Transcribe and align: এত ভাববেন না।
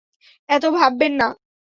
এত 0.49 0.63
ভাববেন 0.77 1.11
না। 1.19 1.27